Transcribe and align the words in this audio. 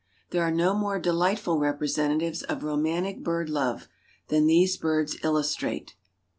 There 0.31 0.41
are 0.41 0.49
no 0.49 0.73
more 0.73 0.97
delightful 0.97 1.59
representatives 1.59 2.41
of 2.41 2.63
romantic 2.63 3.23
bird 3.23 3.51
love, 3.51 3.87
than 4.29 4.47
these 4.47 4.75
birds 4.75 5.15
illustrate. 5.23 5.93